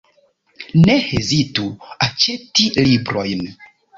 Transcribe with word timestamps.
Ne 0.85 0.95
hezitu 1.09 1.67
aĉeti 2.07 2.67
librojn! 2.91 3.47